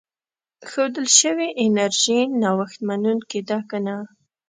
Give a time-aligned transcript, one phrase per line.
[0.69, 3.97] ښودل شوې انرژي نوښت منونکې ده که نه.